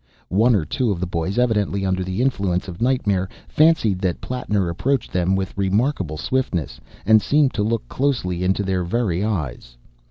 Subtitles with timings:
[0.29, 4.67] One or two of the boys, evidently under the influence of nightmare, fancied that Plattner
[4.67, 9.77] approached them with remarkable swiftness, and seemed to look closely into their very eyes.